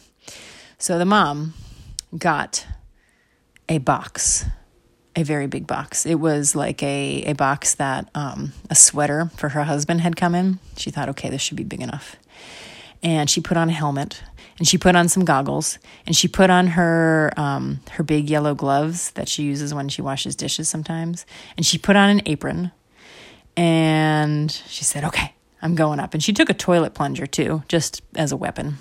So 0.79 0.97
the 0.97 1.05
mom 1.05 1.53
got 2.17 2.65
a 3.69 3.77
box, 3.79 4.45
a 5.15 5.23
very 5.23 5.47
big 5.47 5.67
box. 5.67 6.05
It 6.05 6.15
was 6.15 6.55
like 6.55 6.81
a, 6.81 7.23
a 7.23 7.33
box 7.33 7.75
that 7.75 8.09
um, 8.15 8.53
a 8.69 8.75
sweater 8.75 9.29
for 9.35 9.49
her 9.49 9.63
husband 9.63 10.01
had 10.01 10.15
come 10.15 10.33
in. 10.33 10.59
She 10.75 10.91
thought, 10.91 11.09
okay, 11.09 11.29
this 11.29 11.41
should 11.41 11.57
be 11.57 11.63
big 11.63 11.81
enough. 11.81 12.15
And 13.03 13.29
she 13.29 13.41
put 13.41 13.57
on 13.57 13.69
a 13.69 13.73
helmet 13.73 14.23
and 14.57 14.67
she 14.67 14.77
put 14.77 14.95
on 14.95 15.07
some 15.07 15.23
goggles 15.23 15.77
and 16.07 16.15
she 16.15 16.27
put 16.27 16.49
on 16.49 16.67
her 16.67 17.31
um, 17.37 17.79
her 17.91 18.03
big 18.03 18.29
yellow 18.29 18.55
gloves 18.55 19.11
that 19.11 19.27
she 19.27 19.43
uses 19.43 19.73
when 19.73 19.89
she 19.89 20.01
washes 20.01 20.35
dishes 20.35 20.67
sometimes. 20.67 21.25
And 21.57 21.65
she 21.65 21.77
put 21.77 21.95
on 21.95 22.09
an 22.09 22.21
apron 22.25 22.71
and 23.57 24.51
she 24.51 24.83
said, 24.83 25.03
okay, 25.03 25.33
I'm 25.61 25.75
going 25.75 25.99
up. 25.99 26.13
And 26.13 26.23
she 26.23 26.31
took 26.31 26.49
a 26.49 26.53
toilet 26.53 26.93
plunger 26.93 27.25
too, 27.25 27.63
just 27.67 28.01
as 28.15 28.31
a 28.31 28.37
weapon. 28.37 28.77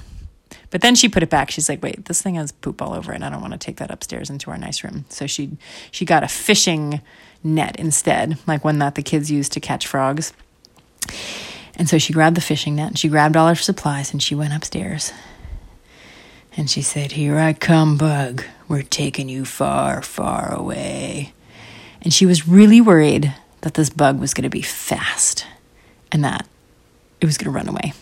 But 0.70 0.82
then 0.82 0.94
she 0.94 1.08
put 1.08 1.22
it 1.22 1.30
back. 1.30 1.50
She's 1.50 1.68
like, 1.68 1.82
"Wait, 1.82 2.04
this 2.04 2.20
thing 2.20 2.34
has 2.34 2.52
poop 2.52 2.82
all 2.82 2.92
over 2.92 3.12
it. 3.12 3.22
I 3.22 3.30
don't 3.30 3.40
want 3.40 3.52
to 3.52 3.58
take 3.58 3.76
that 3.76 3.90
upstairs 3.90 4.30
into 4.30 4.50
our 4.50 4.58
nice 4.58 4.84
room." 4.84 5.04
So 5.08 5.26
she 5.26 5.56
she 5.90 6.04
got 6.04 6.22
a 6.24 6.28
fishing 6.28 7.00
net 7.42 7.76
instead, 7.76 8.38
like 8.46 8.64
one 8.64 8.78
that 8.80 8.94
the 8.94 9.02
kids 9.02 9.30
use 9.30 9.48
to 9.50 9.60
catch 9.60 9.86
frogs. 9.86 10.32
And 11.76 11.88
so 11.88 11.98
she 11.98 12.12
grabbed 12.12 12.36
the 12.36 12.40
fishing 12.40 12.76
net 12.76 12.88
and 12.88 12.98
she 12.98 13.08
grabbed 13.08 13.36
all 13.36 13.48
her 13.48 13.54
supplies 13.54 14.12
and 14.12 14.22
she 14.22 14.34
went 14.34 14.54
upstairs. 14.54 15.12
And 16.56 16.68
she 16.68 16.82
said, 16.82 17.12
"Here 17.12 17.38
I 17.38 17.52
come, 17.52 17.96
bug. 17.96 18.44
We're 18.66 18.82
taking 18.82 19.28
you 19.28 19.44
far, 19.44 20.02
far 20.02 20.52
away." 20.52 21.32
And 22.02 22.12
she 22.12 22.26
was 22.26 22.48
really 22.48 22.80
worried 22.80 23.34
that 23.66 23.74
this 23.74 23.90
bug 23.90 24.20
was 24.20 24.32
going 24.32 24.44
to 24.44 24.48
be 24.48 24.62
fast 24.62 25.44
and 26.12 26.22
that 26.22 26.46
it 27.20 27.26
was 27.26 27.36
going 27.36 27.46
to 27.46 27.50
run 27.50 27.66
away. 27.66 27.92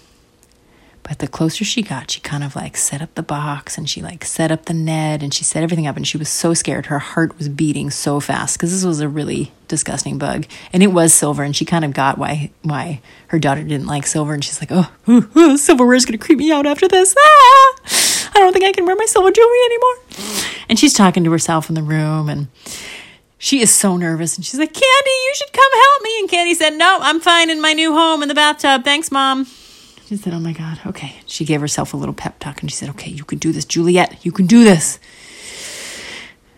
But 1.03 1.21
the 1.21 1.27
closer 1.27 1.65
she 1.65 1.81
got, 1.81 2.11
she 2.11 2.21
kind 2.21 2.45
of 2.45 2.55
like 2.55 2.77
set 2.77 3.01
up 3.01 3.15
the 3.15 3.23
box 3.23 3.79
and 3.79 3.89
she 3.89 4.03
like 4.03 4.27
set 4.27 4.53
up 4.53 4.67
the 4.67 4.75
net 4.75 5.23
and 5.23 5.33
she 5.33 5.43
set 5.43 5.63
everything 5.63 5.87
up 5.87 5.97
and 5.97 6.07
she 6.07 6.19
was 6.19 6.29
so 6.29 6.53
scared. 6.53 6.87
Her 6.87 6.99
heart 6.99 7.39
was 7.39 7.49
beating 7.49 7.89
so 7.89 8.21
fast 8.21 8.59
because 8.59 8.73
this 8.73 8.85
was 8.85 9.01
a 9.01 9.09
really 9.09 9.53
disgusting 9.67 10.19
bug 10.19 10.45
and 10.71 10.83
it 10.83 10.89
was 10.89 11.15
silver 11.15 11.43
and 11.43 11.57
she 11.57 11.65
kind 11.65 11.87
of 11.87 11.95
got 11.95 12.19
why 12.19 12.51
why 12.61 13.01
her 13.29 13.39
daughter 13.39 13.63
didn't 13.63 13.87
like 13.87 14.07
silver 14.07 14.35
and 14.35 14.45
she's 14.45 14.61
like, 14.61 14.71
oh, 14.71 15.57
silverware 15.57 15.97
is 15.97 16.05
going 16.05 16.19
to 16.19 16.23
creep 16.23 16.39
me 16.39 16.53
out 16.53 16.67
after 16.67 16.89
this. 16.89 17.17
Ah! 17.19 17.75
I 18.35 18.39
don't 18.39 18.53
think 18.53 18.67
I 18.67 18.73
can 18.73 18.85
wear 18.85 18.97
my 18.97 19.07
silver 19.07 19.31
jewelry 19.31 19.65
anymore. 19.65 19.97
And 20.69 20.79
she's 20.79 20.93
talking 20.93 21.25
to 21.25 21.31
herself 21.31 21.71
in 21.71 21.75
the 21.75 21.83
room 21.83 22.29
and 22.29 22.49
she 23.45 23.61
is 23.61 23.73
so 23.75 23.99
nervous 23.99 24.37
and 24.37 24.45
she's 24.45 24.59
like, 24.59 24.73
Candy, 24.73 25.11
you 25.27 25.33
should 25.37 25.53
come 25.53 25.71
help 25.71 26.03
me. 26.03 26.19
And 26.21 26.31
Candy 26.31 26.55
said, 26.55 26.71
No, 26.71 26.99
I'm 27.03 27.21
fine 27.21 27.51
in 27.51 27.61
my 27.61 27.75
new 27.75 27.93
home 27.93 28.23
in 28.23 28.29
the 28.29 28.35
bathtub. 28.35 28.85
Thanks, 28.85 29.13
mom. 29.13 29.45
She 30.07 30.17
said, 30.17 30.33
Oh 30.33 30.41
my 30.41 30.55
God, 30.55 30.81
okay. 30.87 31.17
She 31.27 31.45
gave 31.45 31.61
herself 31.61 31.93
a 31.93 31.99
little 31.99 32.15
pep 32.15 32.39
talk 32.39 32.63
and 32.63 32.71
she 32.71 32.77
said, 32.77 32.89
Okay, 32.91 33.11
you 33.11 33.23
can 33.23 33.37
do 33.37 33.53
this, 33.53 33.67
Juliet. 33.67 34.25
You 34.25 34.33
can 34.33 34.47
do 34.47 34.65
this. 34.65 34.99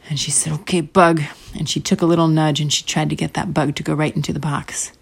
And 0.08 0.16
she 0.16 0.30
said, 0.30 0.52
Okay, 0.60 0.80
bug. 0.80 1.22
And 1.58 1.68
she 1.68 1.80
took 1.80 2.02
a 2.02 2.06
little 2.06 2.28
nudge 2.28 2.60
and 2.60 2.72
she 2.72 2.84
tried 2.84 3.10
to 3.10 3.16
get 3.16 3.34
that 3.34 3.52
bug 3.52 3.74
to 3.74 3.82
go 3.82 3.92
right 3.92 4.14
into 4.14 4.32
the 4.32 4.38
box. 4.38 4.92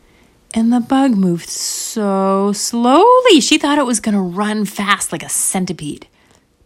And 0.55 0.73
the 0.73 0.81
bug 0.81 1.11
moved 1.11 1.51
so 1.51 2.53
slowly. 2.55 3.41
She 3.43 3.59
thought 3.59 3.77
it 3.77 3.85
was 3.85 4.01
going 4.01 4.15
to 4.15 4.23
run 4.23 4.65
fast 4.65 5.13
like 5.13 5.23
a 5.23 5.29
centipede. 5.29 6.07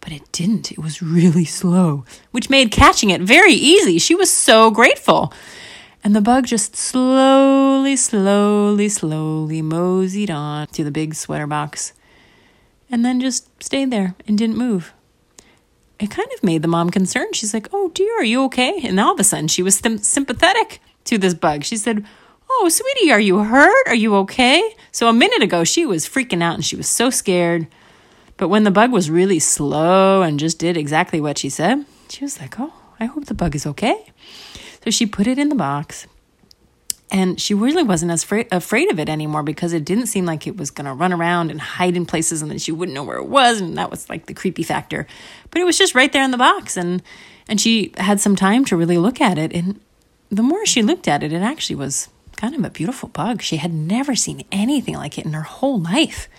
But 0.09 0.15
it 0.23 0.31
didn't. 0.31 0.71
It 0.71 0.79
was 0.79 1.03
really 1.03 1.45
slow, 1.45 2.03
which 2.31 2.49
made 2.49 2.71
catching 2.71 3.11
it 3.11 3.21
very 3.21 3.53
easy. 3.53 3.99
She 3.99 4.15
was 4.15 4.33
so 4.33 4.71
grateful. 4.71 5.31
And 6.03 6.15
the 6.15 6.19
bug 6.19 6.47
just 6.47 6.75
slowly, 6.75 7.95
slowly, 7.95 8.89
slowly 8.89 9.61
moseyed 9.61 10.31
on 10.31 10.65
to 10.69 10.83
the 10.83 10.89
big 10.89 11.13
sweater 11.13 11.45
box 11.45 11.93
and 12.89 13.05
then 13.05 13.21
just 13.21 13.61
stayed 13.61 13.91
there 13.91 14.15
and 14.27 14.35
didn't 14.35 14.57
move. 14.57 14.95
It 15.99 16.09
kind 16.09 16.29
of 16.33 16.43
made 16.43 16.63
the 16.63 16.67
mom 16.67 16.89
concerned. 16.89 17.35
She's 17.35 17.53
like, 17.53 17.67
Oh, 17.71 17.89
dear, 17.89 18.19
are 18.19 18.23
you 18.23 18.43
okay? 18.45 18.79
And 18.83 18.99
all 18.99 19.13
of 19.13 19.19
a 19.19 19.23
sudden, 19.23 19.47
she 19.47 19.61
was 19.61 19.79
th- 19.79 19.99
sympathetic 19.99 20.81
to 21.03 21.19
this 21.19 21.35
bug. 21.35 21.63
She 21.63 21.77
said, 21.77 22.03
Oh, 22.49 22.67
sweetie, 22.67 23.11
are 23.11 23.19
you 23.19 23.43
hurt? 23.43 23.87
Are 23.87 23.93
you 23.93 24.15
okay? 24.15 24.73
So 24.91 25.07
a 25.07 25.13
minute 25.13 25.43
ago, 25.43 25.63
she 25.63 25.85
was 25.85 26.09
freaking 26.09 26.41
out 26.41 26.55
and 26.55 26.65
she 26.65 26.75
was 26.75 26.87
so 26.87 27.11
scared. 27.11 27.67
But 28.39 28.47
when 28.47 28.63
the 28.63 28.71
bug 28.71 28.93
was 28.93 29.09
really 29.09 29.37
slow 29.37 30.21
and 30.21 30.39
just 30.39 30.59
did 30.59 30.77
exactly 30.77 31.19
what 31.19 31.37
she 31.37 31.49
said, 31.49 31.85
she 32.07 32.23
was 32.23 32.39
like, 32.39 32.57
Oh, 32.57 32.73
I 32.97 33.05
hope 33.05 33.25
the 33.25 33.33
bug 33.33 33.53
is 33.53 33.67
okay. 33.67 34.13
So 34.81 34.91
she 34.91 35.05
put 35.05 35.27
it 35.27 35.37
in 35.37 35.49
the 35.49 35.55
box. 35.55 36.07
And 37.11 37.41
she 37.41 37.53
really 37.53 37.83
wasn't 37.83 38.11
as 38.11 38.23
fra- 38.23 38.45
afraid 38.49 38.89
of 38.91 38.99
it 38.99 39.09
anymore 39.09 39.43
because 39.43 39.73
it 39.73 39.83
didn't 39.83 40.05
seem 40.05 40.25
like 40.25 40.47
it 40.47 40.55
was 40.55 40.71
going 40.71 40.85
to 40.85 40.93
run 40.93 41.11
around 41.11 41.51
and 41.51 41.59
hide 41.59 41.97
in 41.97 42.05
places 42.05 42.41
and 42.41 42.49
then 42.49 42.59
she 42.59 42.71
wouldn't 42.71 42.95
know 42.95 43.03
where 43.03 43.17
it 43.17 43.27
was. 43.27 43.59
And 43.59 43.77
that 43.77 43.91
was 43.91 44.09
like 44.09 44.27
the 44.27 44.33
creepy 44.33 44.63
factor. 44.63 45.05
But 45.51 45.59
it 45.59 45.65
was 45.65 45.77
just 45.77 45.93
right 45.93 46.13
there 46.13 46.23
in 46.23 46.31
the 46.31 46.37
box. 46.37 46.77
And, 46.77 47.03
and 47.49 47.59
she 47.59 47.91
had 47.97 48.21
some 48.21 48.37
time 48.37 48.63
to 48.65 48.77
really 48.77 48.97
look 48.97 49.19
at 49.19 49.37
it. 49.37 49.51
And 49.51 49.81
the 50.29 50.43
more 50.43 50.65
she 50.65 50.81
looked 50.81 51.09
at 51.09 51.23
it, 51.23 51.33
it 51.33 51.41
actually 51.41 51.75
was 51.75 52.07
kind 52.37 52.55
of 52.55 52.63
a 52.63 52.69
beautiful 52.69 53.09
bug. 53.09 53.41
She 53.41 53.57
had 53.57 53.73
never 53.73 54.15
seen 54.15 54.45
anything 54.49 54.95
like 54.95 55.17
it 55.17 55.25
in 55.25 55.33
her 55.33 55.41
whole 55.41 55.81
life. 55.81 56.29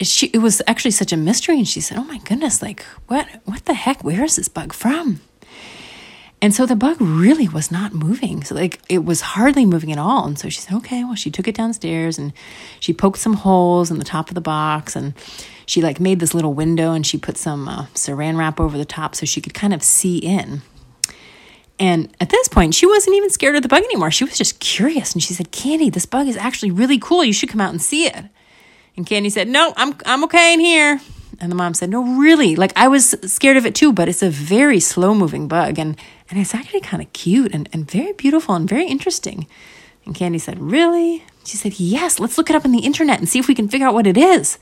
She, 0.00 0.26
it 0.28 0.38
was 0.38 0.60
actually 0.66 0.90
such 0.90 1.12
a 1.12 1.16
mystery. 1.16 1.56
And 1.56 1.68
she 1.68 1.80
said, 1.80 1.98
Oh 1.98 2.04
my 2.04 2.18
goodness, 2.18 2.62
like, 2.62 2.82
what, 3.06 3.26
what 3.44 3.64
the 3.64 3.74
heck? 3.74 4.02
Where 4.02 4.24
is 4.24 4.36
this 4.36 4.48
bug 4.48 4.72
from? 4.72 5.20
And 6.44 6.54
so 6.54 6.66
the 6.66 6.76
bug 6.76 7.00
really 7.00 7.48
was 7.48 7.70
not 7.70 7.94
moving. 7.94 8.44
So 8.44 8.54
like 8.54 8.78
it 8.90 9.02
was 9.02 9.22
hardly 9.22 9.64
moving 9.64 9.90
at 9.92 9.98
all. 9.98 10.26
And 10.26 10.38
so 10.38 10.50
she 10.50 10.60
said, 10.60 10.76
okay, 10.76 11.02
well, 11.02 11.14
she 11.14 11.30
took 11.30 11.48
it 11.48 11.54
downstairs 11.54 12.18
and 12.18 12.34
she 12.80 12.92
poked 12.92 13.18
some 13.18 13.32
holes 13.32 13.90
in 13.90 13.98
the 13.98 14.04
top 14.04 14.28
of 14.28 14.34
the 14.34 14.42
box 14.42 14.94
and 14.94 15.14
she 15.64 15.80
like 15.80 16.00
made 16.00 16.20
this 16.20 16.34
little 16.34 16.52
window 16.52 16.92
and 16.92 17.06
she 17.06 17.16
put 17.16 17.38
some 17.38 17.66
uh, 17.66 17.86
saran 17.94 18.36
wrap 18.36 18.60
over 18.60 18.76
the 18.76 18.84
top 18.84 19.14
so 19.14 19.24
she 19.24 19.40
could 19.40 19.54
kind 19.54 19.72
of 19.72 19.82
see 19.82 20.18
in. 20.18 20.60
And 21.78 22.14
at 22.20 22.28
this 22.28 22.48
point, 22.48 22.74
she 22.74 22.86
wasn't 22.86 23.16
even 23.16 23.30
scared 23.30 23.56
of 23.56 23.62
the 23.62 23.68
bug 23.68 23.82
anymore. 23.82 24.10
She 24.10 24.24
was 24.24 24.36
just 24.36 24.60
curious. 24.60 25.14
And 25.14 25.22
she 25.22 25.32
said, 25.32 25.50
Candy, 25.50 25.88
this 25.88 26.04
bug 26.04 26.28
is 26.28 26.36
actually 26.36 26.72
really 26.72 26.98
cool. 26.98 27.24
You 27.24 27.32
should 27.32 27.48
come 27.48 27.62
out 27.62 27.70
and 27.70 27.80
see 27.80 28.06
it. 28.06 28.26
And 28.96 29.06
Candy 29.06 29.30
said, 29.30 29.48
No, 29.48 29.72
I'm, 29.76 29.94
I'm 30.06 30.24
okay 30.24 30.52
in 30.54 30.60
here. 30.60 31.00
And 31.40 31.50
the 31.50 31.56
mom 31.56 31.74
said, 31.74 31.90
No, 31.90 32.18
really? 32.18 32.56
Like 32.56 32.72
I 32.76 32.88
was 32.88 33.16
scared 33.32 33.56
of 33.56 33.66
it 33.66 33.74
too, 33.74 33.92
but 33.92 34.08
it's 34.08 34.22
a 34.22 34.30
very 34.30 34.80
slow 34.80 35.14
moving 35.14 35.48
bug 35.48 35.78
and, 35.78 35.96
and 36.30 36.38
it's 36.38 36.54
actually 36.54 36.80
kind 36.80 37.02
of 37.02 37.12
cute 37.12 37.54
and, 37.54 37.68
and 37.72 37.90
very 37.90 38.12
beautiful 38.12 38.54
and 38.54 38.68
very 38.68 38.86
interesting. 38.86 39.46
And 40.04 40.14
Candy 40.14 40.38
said, 40.38 40.58
Really? 40.58 41.24
She 41.44 41.56
said, 41.56 41.78
Yes, 41.78 42.20
let's 42.20 42.38
look 42.38 42.50
it 42.50 42.56
up 42.56 42.64
on 42.64 42.72
the 42.72 42.80
internet 42.80 43.18
and 43.18 43.28
see 43.28 43.38
if 43.38 43.48
we 43.48 43.54
can 43.54 43.68
figure 43.68 43.86
out 43.86 43.94
what 43.94 44.06
it 44.06 44.16
is. 44.16 44.58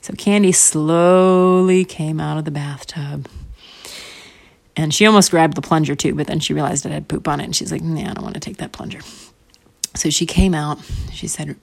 So 0.00 0.12
Candy 0.14 0.52
slowly 0.52 1.84
came 1.84 2.20
out 2.20 2.38
of 2.38 2.44
the 2.44 2.50
bathtub. 2.50 3.28
And 4.78 4.92
she 4.92 5.06
almost 5.06 5.30
grabbed 5.30 5.56
the 5.56 5.62
plunger 5.62 5.94
too, 5.94 6.14
but 6.14 6.26
then 6.26 6.38
she 6.38 6.52
realized 6.52 6.84
it 6.84 6.92
had 6.92 7.08
poop 7.08 7.26
on 7.26 7.40
it 7.40 7.44
and 7.44 7.56
she's 7.56 7.72
like, 7.72 7.82
Nah, 7.82 8.10
I 8.10 8.14
don't 8.14 8.24
want 8.24 8.34
to 8.34 8.40
take 8.40 8.58
that 8.58 8.72
plunger. 8.72 9.00
So 9.94 10.10
she 10.10 10.26
came 10.26 10.52
out. 10.52 10.78
She 11.12 11.28
said, 11.28 11.56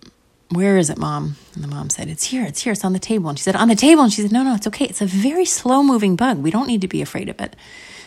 where 0.55 0.77
is 0.77 0.89
it, 0.89 0.97
mom? 0.97 1.35
And 1.53 1.63
the 1.63 1.67
mom 1.67 1.89
said, 1.89 2.09
It's 2.09 2.25
here, 2.25 2.43
it's 2.45 2.61
here, 2.61 2.73
it's 2.73 2.85
on 2.85 2.93
the 2.93 2.99
table. 2.99 3.29
And 3.29 3.37
she 3.37 3.43
said, 3.43 3.55
On 3.55 3.67
the 3.67 3.75
table. 3.75 4.03
And 4.03 4.11
she 4.11 4.21
said, 4.21 4.31
No, 4.31 4.43
no, 4.43 4.55
it's 4.55 4.67
okay. 4.67 4.85
It's 4.85 5.01
a 5.01 5.05
very 5.05 5.45
slow 5.45 5.83
moving 5.83 6.15
bug. 6.15 6.39
We 6.39 6.51
don't 6.51 6.67
need 6.67 6.81
to 6.81 6.87
be 6.87 7.01
afraid 7.01 7.29
of 7.29 7.39
it. 7.39 7.55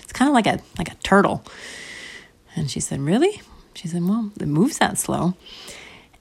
It's 0.02 0.12
kind 0.12 0.28
of 0.28 0.34
like 0.34 0.46
a 0.46 0.60
like 0.78 0.90
a 0.90 0.94
turtle. 0.96 1.44
And 2.54 2.70
she 2.70 2.80
said, 2.80 3.00
Really? 3.00 3.40
She 3.74 3.88
said, 3.88 4.02
Well, 4.02 4.32
it 4.40 4.48
moves 4.48 4.78
that 4.78 4.98
slow. 4.98 5.34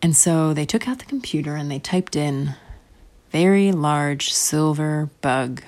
And 0.01 0.15
so 0.15 0.53
they 0.53 0.65
took 0.65 0.88
out 0.88 1.00
the 1.00 1.05
computer 1.05 1.55
and 1.55 1.72
they 1.72 1.79
typed 1.79 2.15
in 2.15 2.55
very 3.32 3.72
large 3.72 4.32
silver 4.32 5.10
bug. 5.22 5.63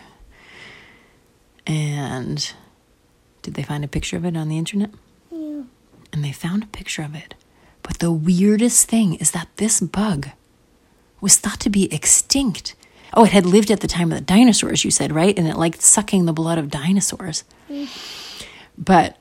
And 1.65 2.53
did 3.41 3.55
they 3.55 3.63
find 3.63 3.83
a 3.83 3.87
picture 3.87 4.17
of 4.17 4.25
it 4.25 4.37
on 4.37 4.47
the 4.47 4.57
internet? 4.57 4.91
Yeah. 5.31 5.63
And 6.13 6.23
they 6.23 6.31
found 6.31 6.63
a 6.63 6.67
picture 6.67 7.01
of 7.01 7.15
it. 7.15 7.33
But 7.83 7.99
the 7.99 8.11
weirdest 8.11 8.87
thing 8.89 9.15
is 9.15 9.31
that 9.31 9.47
this 9.57 9.79
bug 9.79 10.29
was 11.21 11.37
thought 11.37 11.59
to 11.61 11.69
be 11.69 11.93
extinct. 11.93 12.75
Oh, 13.13 13.23
it 13.23 13.31
had 13.31 13.45
lived 13.45 13.71
at 13.71 13.79
the 13.79 13.87
time 13.87 14.11
of 14.11 14.17
the 14.17 14.23
dinosaurs, 14.23 14.83
you 14.83 14.91
said, 14.91 15.11
right? 15.11 15.37
And 15.37 15.47
it 15.47 15.57
liked 15.57 15.81
sucking 15.81 16.25
the 16.25 16.33
blood 16.33 16.57
of 16.57 16.69
dinosaurs. 16.69 17.43
But 18.77 19.17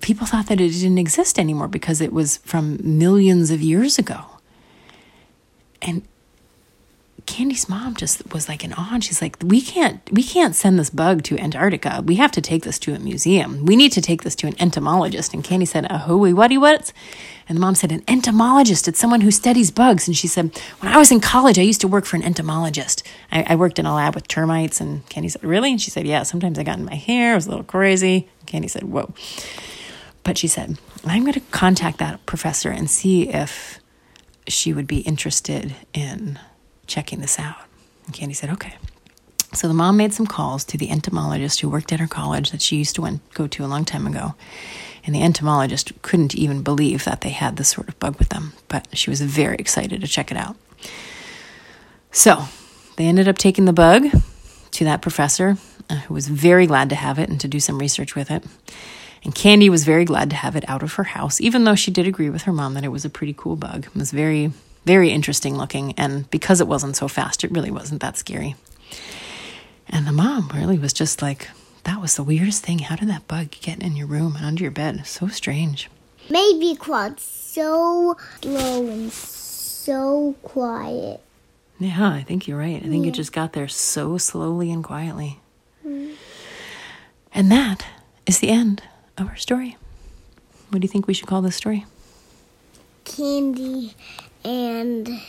people 0.00 0.26
thought 0.26 0.48
that 0.48 0.60
it 0.60 0.70
didn't 0.70 0.98
exist 0.98 1.38
anymore 1.38 1.68
because 1.68 2.00
it 2.00 2.12
was 2.12 2.38
from 2.38 2.78
millions 2.82 3.50
of 3.50 3.62
years 3.62 3.98
ago. 3.98 4.20
And 5.80 6.02
Candy's 7.32 7.66
mom 7.66 7.96
just 7.96 8.30
was 8.34 8.46
like 8.46 8.62
in 8.62 8.74
awe. 8.74 8.98
She's 9.00 9.22
like, 9.22 9.38
"We 9.42 9.62
can't, 9.62 10.02
we 10.12 10.22
can't 10.22 10.54
send 10.54 10.78
this 10.78 10.90
bug 10.90 11.22
to 11.22 11.38
Antarctica. 11.38 12.02
We 12.04 12.16
have 12.16 12.30
to 12.32 12.42
take 12.42 12.64
this 12.64 12.78
to 12.80 12.94
a 12.94 12.98
museum. 12.98 13.64
We 13.64 13.74
need 13.74 13.90
to 13.92 14.02
take 14.02 14.22
this 14.22 14.34
to 14.36 14.46
an 14.46 14.54
entomologist." 14.60 15.32
And 15.32 15.42
Candy 15.42 15.64
said, 15.64 15.90
"A 15.90 16.00
hooey 16.00 16.34
whatty 16.34 16.58
what?" 16.58 16.92
And 17.48 17.56
the 17.56 17.60
mom 17.60 17.74
said, 17.74 17.90
"An 17.90 18.04
entomologist. 18.06 18.86
It's 18.86 19.00
someone 19.00 19.22
who 19.22 19.30
studies 19.30 19.70
bugs." 19.70 20.06
And 20.06 20.14
she 20.14 20.28
said, 20.28 20.54
"When 20.80 20.92
I 20.92 20.98
was 20.98 21.10
in 21.10 21.20
college, 21.20 21.58
I 21.58 21.62
used 21.62 21.80
to 21.80 21.88
work 21.88 22.04
for 22.04 22.16
an 22.16 22.22
entomologist. 22.22 23.02
I, 23.30 23.44
I 23.48 23.56
worked 23.56 23.78
in 23.78 23.86
a 23.86 23.94
lab 23.94 24.14
with 24.14 24.28
termites." 24.28 24.78
And 24.78 25.08
Candy 25.08 25.30
said, 25.30 25.42
"Really?" 25.42 25.70
And 25.70 25.80
she 25.80 25.90
said, 25.90 26.06
"Yeah. 26.06 26.24
Sometimes 26.24 26.58
I 26.58 26.64
got 26.64 26.78
in 26.78 26.84
my 26.84 26.96
hair. 26.96 27.32
It 27.32 27.36
was 27.36 27.46
a 27.46 27.50
little 27.50 27.64
crazy." 27.64 28.28
And 28.40 28.46
Candy 28.46 28.68
said, 28.68 28.84
"Whoa." 28.84 29.14
But 30.22 30.36
she 30.36 30.48
said, 30.48 30.76
"I'm 31.06 31.22
going 31.22 31.32
to 31.32 31.40
contact 31.50 31.96
that 31.96 32.26
professor 32.26 32.68
and 32.68 32.90
see 32.90 33.30
if 33.30 33.80
she 34.46 34.74
would 34.74 34.86
be 34.86 34.98
interested 34.98 35.74
in." 35.94 36.38
Checking 36.92 37.20
this 37.20 37.38
out. 37.38 37.56
And 38.04 38.14
Candy 38.14 38.34
said, 38.34 38.50
okay. 38.50 38.74
So 39.54 39.66
the 39.66 39.74
mom 39.74 39.96
made 39.96 40.12
some 40.12 40.26
calls 40.26 40.62
to 40.64 40.76
the 40.76 40.90
entomologist 40.90 41.60
who 41.60 41.68
worked 41.70 41.92
at 41.92 42.00
her 42.00 42.06
college 42.06 42.50
that 42.50 42.60
she 42.60 42.76
used 42.76 42.94
to 42.96 43.02
went, 43.02 43.20
go 43.32 43.46
to 43.46 43.64
a 43.64 43.66
long 43.66 43.84
time 43.84 44.06
ago. 44.06 44.34
And 45.04 45.14
the 45.14 45.22
entomologist 45.22 45.92
couldn't 46.02 46.34
even 46.34 46.62
believe 46.62 47.04
that 47.04 47.22
they 47.22 47.30
had 47.30 47.56
this 47.56 47.70
sort 47.70 47.88
of 47.88 47.98
bug 47.98 48.18
with 48.18 48.28
them, 48.28 48.52
but 48.68 48.86
she 48.96 49.10
was 49.10 49.20
very 49.22 49.56
excited 49.56 50.00
to 50.00 50.06
check 50.06 50.30
it 50.30 50.36
out. 50.36 50.56
So 52.12 52.44
they 52.96 53.06
ended 53.06 53.26
up 53.26 53.38
taking 53.38 53.64
the 53.64 53.72
bug 53.72 54.06
to 54.72 54.84
that 54.84 55.02
professor 55.02 55.56
uh, 55.88 55.96
who 55.96 56.14
was 56.14 56.28
very 56.28 56.66
glad 56.66 56.90
to 56.90 56.94
have 56.94 57.18
it 57.18 57.28
and 57.28 57.40
to 57.40 57.48
do 57.48 57.58
some 57.58 57.78
research 57.78 58.14
with 58.14 58.30
it. 58.30 58.44
And 59.24 59.34
Candy 59.34 59.70
was 59.70 59.84
very 59.84 60.04
glad 60.04 60.30
to 60.30 60.36
have 60.36 60.56
it 60.56 60.68
out 60.68 60.82
of 60.82 60.94
her 60.94 61.04
house, 61.04 61.40
even 61.40 61.64
though 61.64 61.74
she 61.74 61.90
did 61.90 62.06
agree 62.06 62.30
with 62.30 62.42
her 62.42 62.52
mom 62.52 62.74
that 62.74 62.84
it 62.84 62.88
was 62.88 63.04
a 63.04 63.10
pretty 63.10 63.34
cool 63.36 63.56
bug. 63.56 63.86
It 63.86 63.96
was 63.96 64.10
very 64.10 64.52
very 64.84 65.10
interesting 65.10 65.56
looking. 65.56 65.92
And 65.96 66.30
because 66.30 66.60
it 66.60 66.68
wasn't 66.68 66.96
so 66.96 67.08
fast, 67.08 67.44
it 67.44 67.50
really 67.50 67.70
wasn't 67.70 68.00
that 68.02 68.16
scary. 68.16 68.56
And 69.88 70.06
the 70.06 70.12
mom 70.12 70.50
really 70.54 70.78
was 70.78 70.92
just 70.92 71.22
like, 71.22 71.48
that 71.84 72.00
was 72.00 72.16
the 72.16 72.22
weirdest 72.22 72.64
thing. 72.64 72.78
How 72.80 72.96
did 72.96 73.08
that 73.08 73.28
bug 73.28 73.50
get 73.50 73.82
in 73.82 73.96
your 73.96 74.06
room 74.06 74.36
and 74.36 74.46
under 74.46 74.62
your 74.62 74.70
bed? 74.70 75.06
So 75.06 75.28
strange. 75.28 75.90
Maybe 76.30 76.74
crawled 76.76 77.20
so 77.20 78.16
slow 78.40 78.88
and 78.88 79.12
so 79.12 80.36
quiet. 80.42 81.20
Yeah, 81.78 82.10
I 82.10 82.22
think 82.22 82.46
you're 82.46 82.58
right. 82.58 82.76
I 82.76 82.88
think 82.88 83.04
yeah. 83.04 83.10
it 83.10 83.14
just 83.14 83.32
got 83.32 83.54
there 83.54 83.66
so 83.66 84.16
slowly 84.16 84.70
and 84.70 84.84
quietly. 84.84 85.40
Mm. 85.84 86.14
And 87.34 87.50
that 87.50 87.86
is 88.24 88.38
the 88.38 88.50
end 88.50 88.84
of 89.18 89.26
our 89.26 89.36
story. 89.36 89.76
What 90.70 90.80
do 90.80 90.84
you 90.84 90.88
think 90.88 91.06
we 91.06 91.14
should 91.14 91.26
call 91.26 91.42
this 91.42 91.56
story? 91.56 91.84
Candy 93.16 93.94
and 94.44 95.20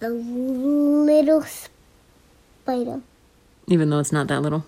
the 0.00 0.10
little 0.10 1.42
spider. 1.42 3.00
Even 3.66 3.90
though 3.90 3.98
it's 3.98 4.12
not 4.12 4.26
that 4.28 4.42
little. 4.42 4.64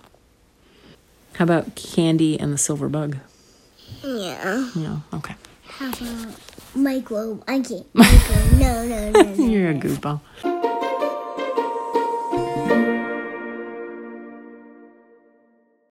How 1.35 1.45
about 1.45 1.75
Candy 1.75 2.39
and 2.39 2.53
the 2.53 2.59
silver 2.59 2.89
bug? 2.89 3.19
Yeah. 4.03 4.71
Yeah, 4.75 4.99
okay. 5.13 5.35
How 5.67 5.89
about 5.89 6.35
microbe? 6.75 7.43
I 7.49 7.61
can't. 7.61 7.87
Microbe. 7.95 8.53
no, 8.59 8.87
no, 8.87 9.11
no, 9.11 9.23
no. 9.23 9.45
You're 9.49 9.71
a 9.71 9.75
goofball. 9.75 10.21